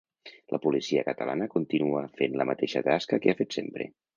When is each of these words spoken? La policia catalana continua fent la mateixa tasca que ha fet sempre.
La 0.53 0.59
policia 0.63 1.03
catalana 1.09 1.47
continua 1.57 2.03
fent 2.23 2.41
la 2.41 2.49
mateixa 2.53 2.85
tasca 2.89 3.21
que 3.27 3.35
ha 3.35 3.41
fet 3.45 3.61
sempre. 3.61 3.93